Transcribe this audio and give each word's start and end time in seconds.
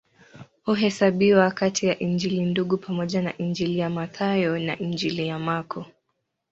Huhesabiwa 0.65 1.51
kati 1.51 1.85
ya 1.87 1.99
Injili 1.99 2.41
Ndugu 2.45 2.77
pamoja 2.77 3.21
na 3.21 3.37
Injili 3.37 3.79
ya 3.79 3.89
Mathayo 3.89 4.59
na 4.59 4.79
Injili 4.79 5.27
ya 5.27 5.39
Marko. 5.39 5.85